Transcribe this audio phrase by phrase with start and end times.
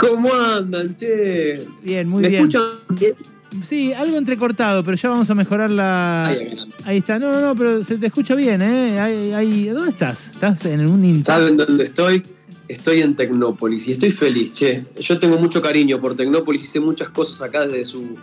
[0.00, 1.58] ¿Cómo andan, che?
[1.82, 2.42] Bien, muy ¿Me bien.
[2.42, 3.14] escuchan bien?
[3.62, 6.26] Sí, algo entrecortado, pero ya vamos a mejorar la.
[6.28, 6.48] Ahí,
[6.84, 6.96] ahí.
[6.98, 7.18] Está.
[7.18, 9.00] No, no, no, pero se te escucha bien, ¿eh?
[9.00, 10.32] Ahí- ahí- ¿Dónde estás?
[10.32, 12.22] ¿Estás en un inter- ¿Saben dónde estoy?
[12.68, 14.84] Estoy en Tecnópolis y estoy feliz, che.
[15.00, 18.16] Yo tengo mucho cariño por Tecnópolis, hice muchas cosas acá desde su,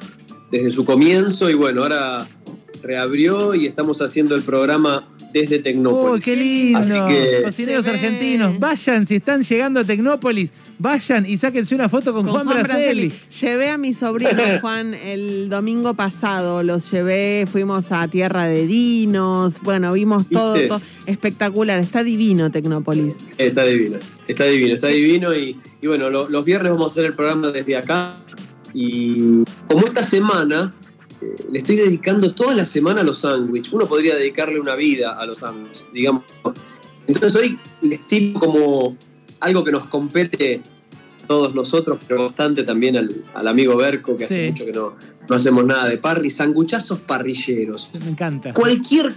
[0.52, 2.28] desde su comienzo y bueno, ahora
[2.84, 5.04] reabrió y estamos haciendo el programa
[5.42, 6.24] desde ¡Oh, Tecnópolis.
[6.26, 6.80] qué lindo!
[6.80, 12.14] Así que- Cocineros argentinos, vayan, si están llegando a Tecnópolis, vayan y sáquense una foto
[12.14, 13.12] con, Con Juan, Bracelli.
[13.42, 19.59] Llevé a mi sobrino Juan el domingo pasado, los llevé, fuimos a Tierra de Dinos,
[19.62, 23.36] bueno, vimos todo, todo espectacular, está divino Tecnópolis.
[23.38, 23.98] Está divino,
[24.28, 25.36] está divino, está divino.
[25.36, 28.17] Y, y bueno, lo- los viernes vamos a hacer el programa desde acá.
[28.73, 30.73] Y como esta semana
[31.22, 35.14] eh, le estoy dedicando toda la semana a los sándwiches, uno podría dedicarle una vida
[35.14, 36.23] a los sándwiches, digamos.
[37.08, 38.98] Entonces hoy les tiro como
[39.40, 40.62] algo que nos compete
[41.28, 44.96] todos nosotros, pero bastante también al, al amigo Berco, que hace mucho que no,
[45.30, 48.54] no hacemos nada de parry, sanguchazos parrilleros Me encanta.
[48.54, 49.14] cualquier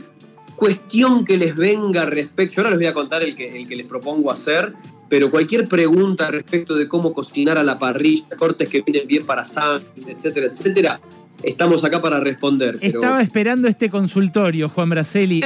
[0.56, 3.76] cuestión que les venga respecto, yo ahora les voy a contar el que, el que
[3.76, 4.72] les propongo hacer,
[5.08, 9.44] pero cualquier pregunta respecto de cómo cocinar a la parrilla, cortes que vienen bien para
[9.44, 11.00] sándwich, etcétera, etcétera,
[11.42, 12.76] estamos acá para responder.
[12.80, 15.42] pero- Estaba esperando este consultorio, Juan Bracelli.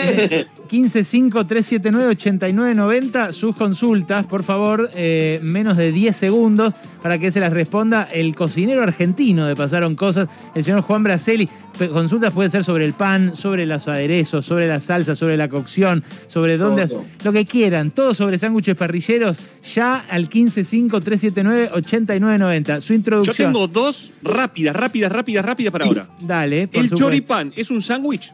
[0.71, 3.33] 155-379-8990.
[3.33, 8.35] Sus consultas, por favor, eh, menos de 10 segundos para que se las responda el
[8.35, 11.48] cocinero argentino de Pasaron Cosas, el señor Juan Bracelli.
[11.79, 15.48] Pe- Consultas pueden ser sobre el pan, sobre los aderezos, sobre la salsa, sobre la
[15.48, 16.87] cocción, sobre dónde.
[16.87, 17.03] Todo.
[17.25, 19.41] Lo que quieran, todo sobre sándwiches parrilleros,
[19.75, 22.81] ya al 155-379-8990.
[22.81, 23.53] Su Yo introducción.
[23.53, 26.09] tengo dos rápidas, rápidas, rápidas, rápidas para ahora.
[26.21, 26.97] Dale, por ¿El supuesto.
[27.07, 28.31] choripán es un sándwich?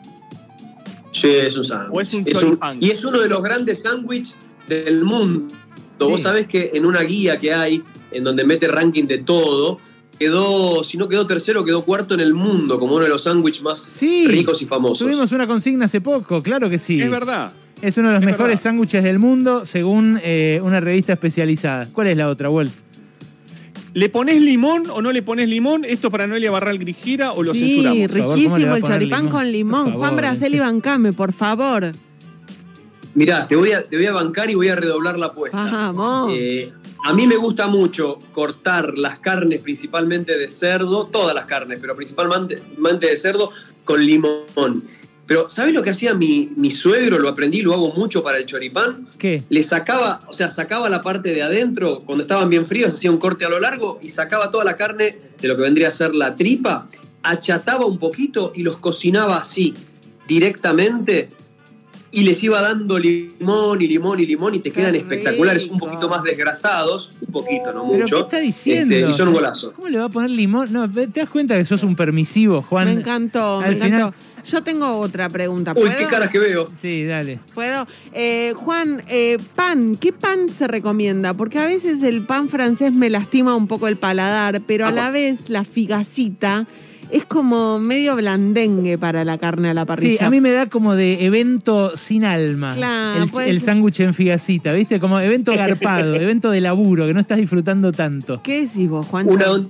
[1.12, 1.96] Sí, es un sándwich.
[1.96, 2.76] O es un un- choripán.
[2.82, 4.36] y es uno de los grandes sándwiches
[4.68, 5.54] del mundo.
[5.98, 6.22] Vos Sí.
[6.24, 7.82] sabés que en una guía que hay,
[8.12, 9.78] en donde mete ranking de todo,
[10.18, 13.62] quedó, si no quedó tercero, quedó cuarto en el mundo, como uno de los sándwiches
[13.62, 14.26] más Sí.
[14.28, 14.98] ricos y famosos.
[14.98, 17.00] Tuvimos una consigna hace poco, claro que sí.
[17.00, 17.52] Es verdad.
[17.80, 21.86] Es uno de los Es mejores sándwiches del mundo según eh, una revista especializada.
[21.92, 22.72] ¿Cuál es la otra, Walt?
[23.94, 25.84] ¿Le pones limón o no le pones limón?
[25.84, 27.98] ¿Esto para Noelia Barral Grigera o lo sí, censuramos?
[27.98, 29.32] Por favor, ¿cómo le riquísimo el choripán limón?
[29.32, 29.92] con limón.
[29.92, 30.60] Juan favor, Bracelli, sí.
[30.60, 31.92] bancame, por favor.
[33.14, 35.58] Mirá, te voy, a, te voy a bancar y voy a redoblar la apuesta.
[35.58, 36.32] Vamos.
[36.32, 36.72] Eh,
[37.04, 41.96] a mí me gusta mucho cortar las carnes, principalmente de cerdo, todas las carnes, pero
[41.96, 42.62] principalmente
[43.06, 43.50] de cerdo,
[43.84, 44.84] con limón.
[45.28, 47.18] Pero, ¿sabes lo que hacía mi, mi suegro?
[47.18, 49.06] Lo aprendí, lo hago mucho para el choripán.
[49.18, 49.42] ¿Qué?
[49.50, 53.18] Le sacaba, o sea, sacaba la parte de adentro, cuando estaban bien fríos, hacía un
[53.18, 56.14] corte a lo largo y sacaba toda la carne de lo que vendría a ser
[56.14, 56.88] la tripa,
[57.22, 59.74] achataba un poquito y los cocinaba así,
[60.26, 61.28] directamente,
[62.10, 65.78] y les iba dando limón y limón y limón y te Qué quedan espectaculares, un
[65.78, 68.16] poquito más desgrasados, un poquito, no ¿Pero mucho.
[68.16, 68.94] qué está diciendo?
[68.94, 69.74] Este, y son un golazo.
[69.74, 70.72] ¿Cómo le va a poner limón?
[70.72, 72.86] No, ¿te das cuenta que sos un permisivo, Juan?
[72.86, 74.14] Me encantó, me encantó.
[74.44, 75.72] Yo tengo otra pregunta.
[75.74, 75.96] Uy, ¿Puedo?
[75.96, 76.68] qué caras que veo.
[76.72, 77.38] Sí, dale.
[77.54, 77.86] ¿Puedo?
[78.12, 81.34] Eh, Juan, eh, pan, ¿qué pan se recomienda?
[81.34, 85.10] Porque a veces el pan francés me lastima un poco el paladar, pero a la
[85.10, 86.66] vez la figacita
[87.10, 90.18] es como medio blandengue para la carne a la parrilla.
[90.18, 92.74] Sí, a mí me da como de evento sin alma.
[92.74, 95.00] Claro, el sándwich en figacita, ¿viste?
[95.00, 98.40] Como evento garpado, evento de laburo, que no estás disfrutando tanto.
[98.42, 99.32] ¿Qué decís vos, Juancho?
[99.32, 99.66] Una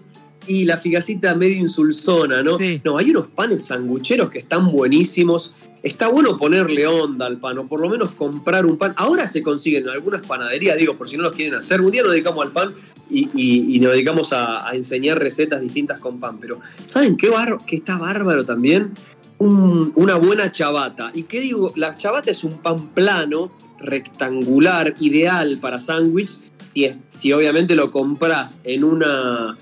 [0.48, 2.56] y la figacita medio insulsona, ¿no?
[2.56, 2.80] Sí.
[2.84, 5.54] No, hay unos panes sangucheros que están buenísimos.
[5.82, 8.94] Está bueno ponerle onda al pan, o por lo menos comprar un pan.
[8.96, 11.80] Ahora se consiguen en algunas panaderías, digo, por si no los quieren hacer.
[11.80, 12.74] Un día nos dedicamos al pan
[13.08, 16.38] y, y- y nos dedicamos a, a enseñar recetas distintas con pan.
[16.40, 18.90] Pero, ¿saben qué, bar- qué está bárbaro también?
[19.38, 21.12] Un- una buena chabata.
[21.14, 21.72] ¿Y qué digo?
[21.76, 23.48] La chabata es un pan plano,
[23.78, 26.30] rectangular, ideal para sándwich.
[26.74, 29.56] Si, si obviamente lo compras en una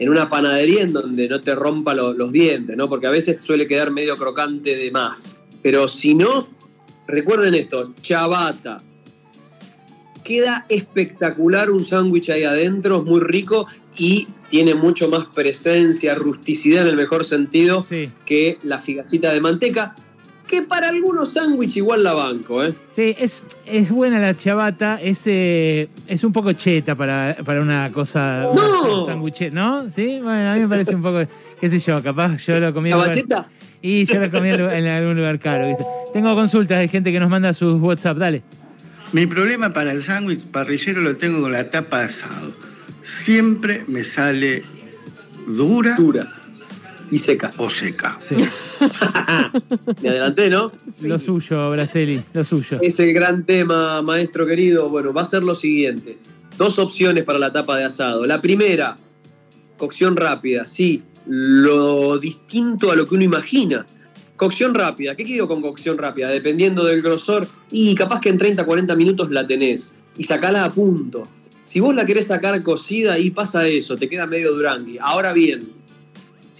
[0.00, 2.88] en una panadería en donde no te rompa lo- los dientes, ¿no?
[2.88, 5.40] Porque a veces suele quedar medio crocante de más.
[5.62, 6.48] Pero si no,
[7.06, 8.78] recuerden esto, chabata.
[10.24, 13.66] Queda espectacular un sándwich ahí adentro, es muy rico
[13.96, 18.10] y tiene mucho más presencia, rusticidad en el mejor sentido Sí.
[18.26, 19.94] que la figacita de manteca,
[20.50, 22.74] que para algunos sándwiches igual la banco, ¿eh?
[22.90, 27.88] Sí, es, es buena la chabata, es, eh, es un poco cheta para, para una
[27.92, 29.04] cosa, ¡No!
[29.06, 29.88] sándwich, ¿no?
[29.88, 31.20] Sí, bueno, a mí me parece un poco,
[31.60, 33.48] qué sé yo, capaz yo lo comí en ¿La lugar- bacheta?
[33.80, 35.68] y yo lo comí en, algún lugar caro.
[35.68, 35.84] dice.
[36.12, 38.42] Tengo consultas de gente que nos manda sus WhatsApp, dale.
[39.12, 42.52] Mi problema para el sándwich parrillero lo tengo con la tapa de asado.
[43.02, 44.64] Siempre me sale
[45.46, 46.28] dura Dura
[47.10, 47.50] y seca.
[47.56, 48.16] o seca.
[48.20, 48.36] Sí,
[50.02, 50.72] Me adelanté, ¿no?
[51.02, 52.78] Lo suyo, Braceli, lo suyo.
[52.80, 56.18] Ese gran tema, maestro querido, bueno, va a ser lo siguiente.
[56.56, 58.26] dos opciones para la tapa de asado.
[58.26, 58.96] La primera,
[59.76, 63.86] cocción rápida, sí, lo distinto a lo que uno imagina.
[64.36, 66.28] Cocción rápida, ¿qué digo con cocción rápida?
[66.28, 70.70] Dependiendo del grosor, y capaz que en 30, 40 minutos la tenés, y sacala a
[70.70, 71.22] punto.
[71.62, 74.98] Si vos la querés sacar cocida, y pasa eso, te queda medio durangui.
[74.98, 75.60] Ahora bien,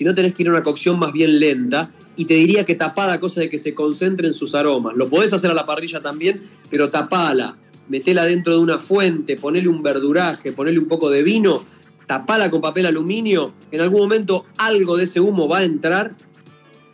[0.01, 2.75] si no tenés que ir a una cocción más bien lenta, y te diría que
[2.75, 4.97] tapada, cosa de que se concentren sus aromas.
[4.97, 9.69] Lo podés hacer a la parrilla también, pero tapala, metela dentro de una fuente, ponele
[9.69, 11.63] un verduraje, ponele un poco de vino,
[12.07, 16.15] tapala con papel aluminio, en algún momento algo de ese humo va a entrar,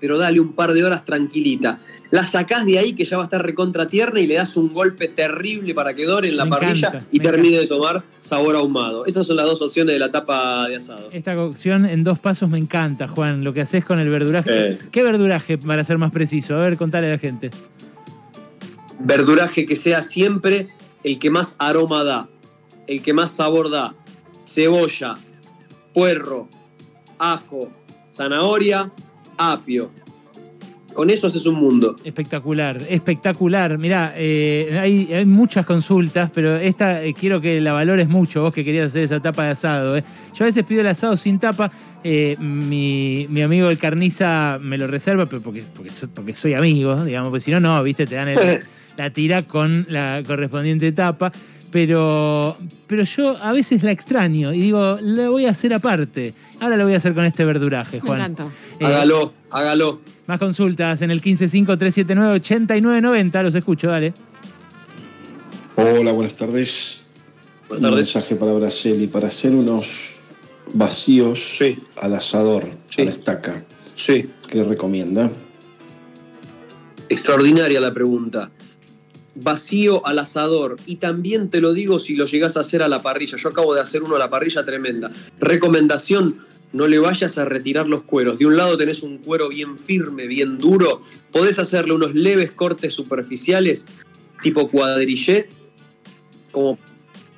[0.01, 1.79] pero dale un par de horas tranquilita.
[2.11, 4.69] La sacás de ahí que ya va a estar recontra tierna y le das un
[4.69, 8.55] golpe terrible para que dore en la Me parrilla encanta, y termine de tomar sabor
[8.55, 9.07] ahumado.
[9.07, 11.09] Esas son las dos opciones de la tapa de asado.
[11.13, 13.43] Esta cocción en dos pasos me encanta, Juan.
[13.43, 14.71] Lo que haces con el verduraje.
[14.71, 14.79] Eh.
[14.93, 16.55] ¿Qué verduraje, para ser más preciso?
[16.55, 17.51] A ver, contale a la gente.
[19.01, 20.69] verduraje que sea siempre
[21.03, 22.29] el que más aroma da,
[22.87, 23.95] el que más sabor da.
[24.45, 25.15] Cebolla,
[25.93, 26.49] puerro,
[27.19, 27.69] ajo,
[28.13, 28.91] zanahoria,
[29.39, 29.91] apio.
[30.95, 31.95] Con eso haces un mundo.
[32.05, 33.77] Espectacular, espectacular.
[33.77, 38.55] Mirá, eh, hay, hay muchas consultas, pero esta eh, quiero que la valores mucho, vos
[38.55, 39.99] que querías hacer esa tapa de asado.
[39.99, 40.03] eh.
[40.35, 41.71] Yo a veces pido el asado sin tapa,
[42.41, 47.29] mi, mi amigo el carniza me lo reserva, pero porque, porque, porque soy amigo, digamos,
[47.29, 48.61] porque si no, no, viste, te dan el-
[48.97, 51.31] la tira con la correspondiente tapa.
[51.71, 56.33] Pero, pero yo a veces la extraño y digo, la voy a hacer aparte.
[56.61, 58.21] Ahora lo voy a hacer con este verduraje, Me Juan.
[58.21, 58.51] encantó.
[58.81, 60.01] Eh, Hágalo, hágalo.
[60.27, 63.43] más consultas en el 155-379-8990.
[63.43, 64.15] Los escucho, dale.
[65.75, 67.01] Hola, buenas tardes.
[67.69, 69.87] Buenas Un mensaje para Braceli para hacer unos
[70.73, 71.77] vacíos Sí.
[72.01, 73.03] al asador, Sí.
[73.03, 73.63] a la estaca.
[73.95, 75.31] Sí, ¿Qué recomienda?
[77.09, 78.51] extraordinaria la pregunta.
[79.37, 80.77] Vacío al asador.
[80.87, 83.37] Y también te lo digo si lo llegás a hacer a la parrilla.
[83.37, 85.11] Yo acabo de hacer uno a la parrilla tremenda.
[85.39, 86.41] Recomendación,
[86.73, 88.39] no le vayas a retirar los cueros.
[88.39, 91.03] De un lado tenés un cuero bien firme, bien duro.
[91.33, 93.87] Podés hacerle unos leves cortes superficiales,
[94.43, 95.49] tipo cuadrillé,
[96.51, 96.79] como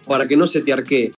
[0.07, 1.13] para que no se te arquee.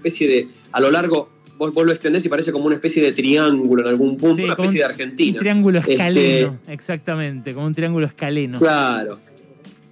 [0.00, 3.12] Especie de, a lo largo, vos, vos lo extendés y parece como una especie de
[3.12, 5.32] triángulo en algún punto, Sí, una especie un- de Argentina.
[5.32, 8.58] Un triángulo Este, escaleno, exactamente, como un triángulo escaleno.
[8.58, 9.18] Claro.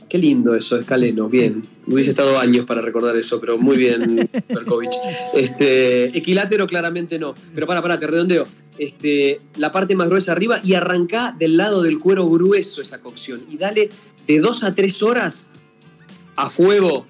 [0.09, 1.29] Qué lindo eso, escaleno.
[1.29, 1.61] Bien.
[1.87, 4.95] Hubiese estado años para recordar eso, pero muy bien, Berkovich.
[5.35, 7.35] Este, equilátero claramente no.
[7.55, 8.47] Pero para, para, te redondeo.
[8.79, 13.43] Este, la parte más gruesa arriba y arrancá del lado del cuero grueso esa cocción.
[13.51, 13.91] Y dale
[14.27, 15.49] de dos a tres horas
[16.37, 17.07] a fuego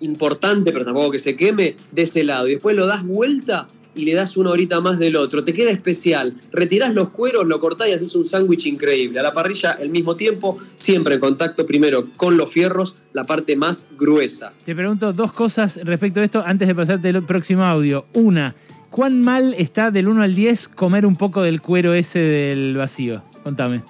[0.00, 2.48] importante, pero tampoco que se queme, de ese lado.
[2.48, 5.44] Y después lo das vuelta y le das una horita más del otro.
[5.44, 6.34] Te queda especial.
[6.52, 9.20] Retirás los cueros, lo cortás y haces un sándwich increíble.
[9.20, 13.56] A la parrilla, al mismo tiempo, siempre en contacto primero con los fierros, la parte
[13.56, 14.52] más gruesa.
[14.64, 18.06] Te pregunto dos cosas respecto a esto antes de pasarte el próximo audio.
[18.14, 18.54] Una,
[18.90, 23.22] ¿cuán mal está del 1 al 10 comer un poco del cuero ese del vacío?
[23.42, 23.82] Contame.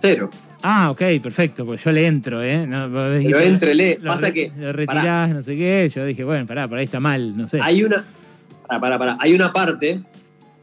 [0.00, 0.30] Cero.
[0.66, 2.66] Ah, ok, perfecto, pues yo le entro, ¿eh?
[2.66, 3.98] No, Pero éntrele.
[4.00, 5.90] lo Pasa que, Lo retirás, no sé qué.
[5.94, 7.60] Yo dije, bueno, pará, por ahí está mal, no sé.
[7.62, 8.02] Hay una.
[8.66, 9.16] Para, para, para.
[9.20, 10.00] Hay una parte.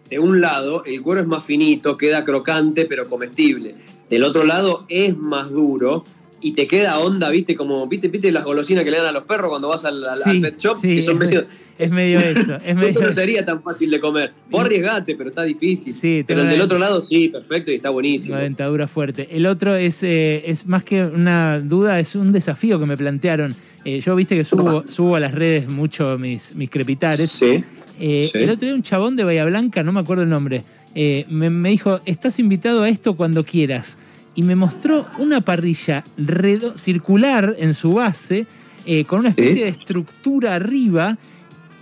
[0.09, 3.75] De un lado, el cuero es más finito, queda crocante, pero comestible.
[4.09, 6.03] Del otro lado, es más duro
[6.41, 7.55] y te queda onda, ¿viste?
[7.55, 10.09] Como, ¿viste, viste las golosinas que le dan a los perros cuando vas al, al-
[10.09, 10.75] al Sí, pet shop?
[10.75, 11.45] sí, que son es, medio-
[11.77, 12.55] es medio eso.
[12.65, 14.31] Es medio Eso no sería tan fácil de comer.
[14.49, 15.93] Vos arriesgate, pero está difícil.
[15.95, 18.35] Sí, pero el del otro lado, sí, perfecto y está buenísimo.
[18.35, 19.27] Una dentadura fuerte.
[19.31, 23.55] El otro es, eh, es más que una duda, es un desafío que me plantearon.
[23.85, 27.31] Eh, yo viste que subo, subo a las redes mucho mis, mis crepitares.
[27.31, 27.63] Sí.
[27.99, 28.39] Eh, Sí.
[28.39, 30.63] El otro día un chabón de Bahía Blanca, no me acuerdo el nombre,
[30.95, 33.97] eh, me, me dijo, estás invitado a esto cuando quieras.
[34.35, 38.47] Y me mostró una parrilla redo- circular en su base,
[38.85, 41.17] eh, con una especie de estructura arriba,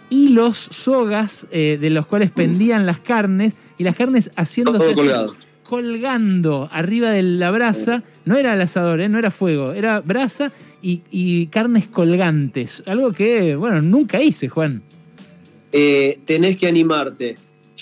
[0.10, 6.68] hilos, sogas eh, de los cuales pendían las carnes, y las carnes haciéndose Todo colgando
[6.72, 8.04] arriba de la brasa.
[8.26, 10.52] No era el asador, eh, no era fuego, era brasa
[10.82, 12.82] y, y carnes colgantes.
[12.88, 14.82] Algo que, bueno, nunca hice, Juan.
[16.26, 17.38] Tenés que animarte.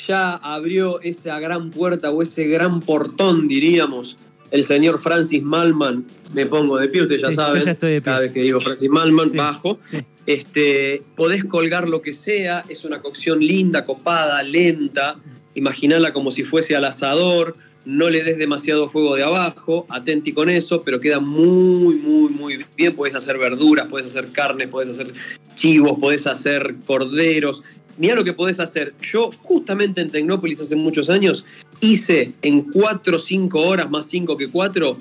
[0.08, 4.18] Ya abrió esa gran puerta o ese gran portón, diríamos,
[4.52, 6.06] el señor Francis Malman.
[6.34, 7.64] Me pongo de pie, ustedes ya Sí, saben.
[7.64, 8.06] ya estoy de pie.
[8.06, 9.78] Cada vez que digo Francis Malman, Sí, bajo.
[9.82, 9.98] sí.
[10.26, 15.18] Este, podés colgar lo que sea, es una cocción linda, copada, lenta.
[15.56, 17.56] Imaginala como si fuese al asador.
[17.86, 22.66] No le des demasiado fuego de abajo, atenti con eso, pero queda muy, muy, muy
[22.76, 22.94] bien.
[22.94, 25.14] Podés hacer verduras, podés hacer carnes, podés hacer
[25.56, 27.64] chivos, podés hacer corderos.
[27.98, 28.94] Mirá lo que podés hacer.
[29.02, 31.46] Yo, justamente en Tecnópolis hace muchos años,
[31.80, 34.98] hice en 4 o 5 horas, más 5 que 4,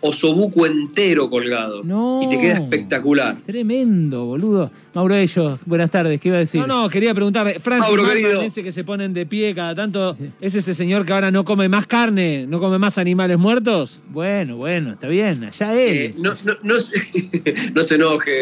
[0.00, 1.82] osobuco entero colgado.
[1.84, 2.20] No.
[2.22, 3.36] Y te queda espectacular.
[3.44, 4.70] Tremendo, boludo.
[4.94, 6.60] Mauro Ellos, buenas tardes, ¿qué iba a decir?
[6.60, 8.42] No, no, quería preguntar, Francis Mauro, querido.
[8.42, 11.68] ese que se ponen de pie cada tanto, ¿es ese señor que ahora no come
[11.68, 14.02] más carne, no come más animales muertos?
[14.08, 15.96] Bueno, bueno, está bien, allá él.
[15.96, 18.32] Eh, no, no, no, se- no se enoje,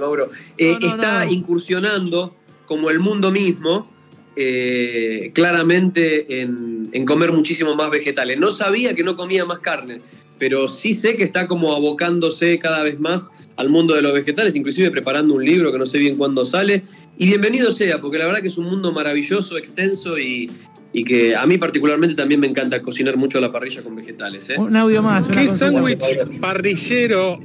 [0.00, 0.28] Mauro.
[0.56, 1.32] Eh, No, no, está no.
[1.32, 2.34] incursionando,
[2.66, 3.90] como el mundo mismo,
[4.36, 8.38] eh, claramente en, en comer muchísimo más vegetales.
[8.38, 10.00] No sabía que no comía más carne,
[10.38, 14.56] pero sí sé que está como abocándose cada vez más al mundo de los vegetales,
[14.56, 16.82] inclusive preparando un libro que no sé bien cuándo sale.
[17.16, 20.50] Y bienvenido sea, porque la verdad que es un mundo maravilloso, extenso y,
[20.92, 24.50] y que a mí particularmente también me encanta cocinar mucho a la parrilla con vegetales.
[24.50, 24.56] ¿eh?
[24.58, 25.28] Un audio más.
[25.28, 26.00] ¿Qué sándwich
[26.40, 27.38] parrillero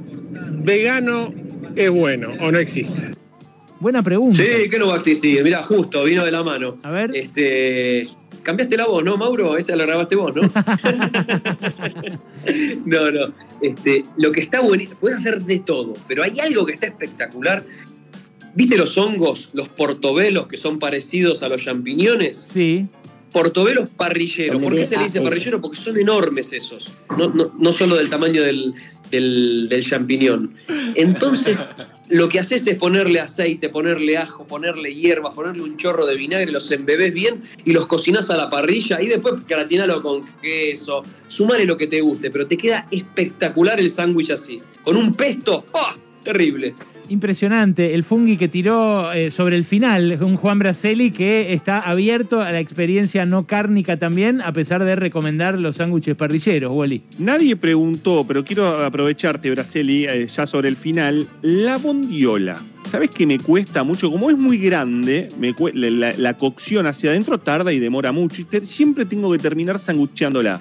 [0.64, 1.32] vegano
[1.76, 3.09] es bueno o no existe?
[3.80, 4.42] Buena pregunta.
[4.42, 5.42] Sí, que no va a existir.
[5.42, 6.76] Mira, justo, vino de la mano.
[6.82, 7.10] A ver.
[7.14, 8.06] Este,
[8.42, 9.56] cambiaste la voz, ¿no, Mauro?
[9.56, 10.42] Esa la grabaste vos, ¿no?
[12.84, 13.32] no, no.
[13.62, 17.64] Este, lo que está bueno, puedes hacer de todo, pero hay algo que está espectacular.
[18.54, 22.36] ¿Viste los hongos, los portobelos que son parecidos a los champiñones?
[22.36, 22.86] Sí.
[23.32, 24.62] Portobelos parrilleros.
[24.62, 25.60] ¿Por qué se le dice parrillero?
[25.62, 26.92] Porque son enormes esos.
[27.16, 28.74] No, no, no solo del tamaño del,
[29.10, 30.54] del, champiñón.
[30.94, 31.68] Entonces,
[32.08, 36.50] lo que haces es ponerle aceite, ponerle ajo, ponerle hierbas, ponerle un chorro de vinagre,
[36.50, 41.02] los embebés bien y los cocinás a la parrilla y después gratinalo con queso.
[41.28, 44.58] Sumale lo que te guste, pero te queda espectacular el sándwich así.
[44.82, 45.94] Con un pesto, ¡ah!
[46.22, 46.74] Terrible.
[47.10, 47.92] Impresionante.
[47.94, 52.52] El fungi que tiró eh, sobre el final, un Juan Braceli que está abierto a
[52.52, 57.02] la experiencia no cárnica también, a pesar de recomendar los sándwiches parrilleros, Wally.
[57.18, 61.26] Nadie preguntó, pero quiero aprovecharte, Braceli, eh, ya sobre el final.
[61.42, 62.54] La bondiola.
[62.88, 64.08] ¿Sabes que me cuesta mucho?
[64.10, 68.40] Como es muy grande, me la, la- la cocción hacia adentro tarda y demora mucho.
[68.40, 70.60] Y te- siempre tengo que terminar sangucheándola.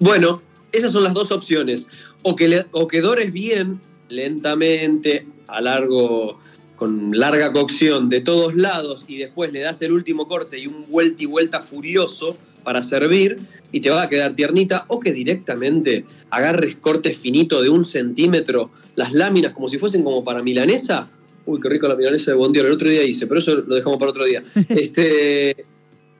[0.00, 1.88] Bueno, esas son las dos opciones.
[2.22, 3.80] O que, le- o que dores bien,
[4.12, 6.38] lentamente, a largo,
[6.76, 10.84] con larga cocción de todos lados, y después le das el último corte y un
[10.88, 13.38] vuelta y vuelta furioso para servir,
[13.72, 18.70] y te va a quedar tiernita, o que directamente agarres cortes finitos de un centímetro,
[18.94, 21.08] las láminas como si fuesen como para milanesa.
[21.46, 23.98] Uy, qué rico la milanesa de Bondiola, el otro día hice, pero eso lo dejamos
[23.98, 24.42] para otro día.
[24.68, 25.64] Este,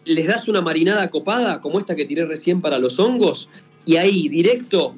[0.05, 3.51] les das una marinada copada, como esta que tiré recién para los hongos,
[3.85, 4.97] y ahí, directo,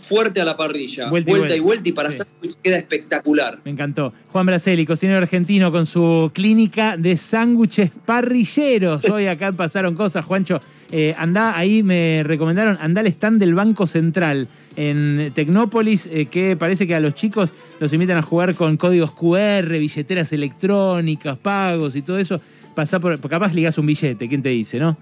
[0.00, 1.08] fuerte a la parrilla.
[1.08, 2.18] Vuelta Vuelta, y vuelta, y para Sí.
[2.18, 3.58] sándwich queda espectacular.
[3.64, 4.12] Me encantó.
[4.28, 9.04] Juan Braceli, cocinero argentino con su clínica de sándwiches parrilleros.
[9.10, 10.60] Hoy acá pasaron cosas, Juancho.
[10.90, 16.56] Eh, andá, ahí me recomendaron, andá al stand del Banco Central en Tecnópolis, eh, que
[16.56, 21.96] parece que a los chicos los invitan a jugar con códigos QR, billeteras electrónicas, pagos
[21.96, 22.40] y todo eso.
[22.74, 24.96] Pasá por, capaz ligás un billete, ¿quién te dice, no?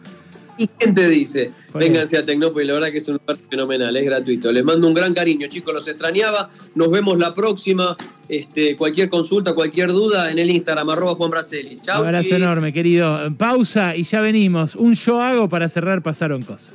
[0.59, 1.51] ¿Y quién te dice?
[1.75, 4.53] Vénganse a Tecnópolis, la verdad que es un lugar fenomenal, es gratuito.
[4.53, 6.49] Les mando un gran cariño, chicos, los extrañaba.
[6.75, 7.97] Nos vemos la próxima.
[8.29, 11.77] Este, cualquier consulta, cualquier duda en el Instagram, arroba Juan Braceli.
[11.77, 12.03] Chau.
[12.03, 12.43] Abrazo chiquis.
[12.43, 13.33] enorme, querido.
[13.37, 14.75] Pausa y ya venimos.
[14.75, 16.75] Un yo hago para cerrar, pasaron cosas.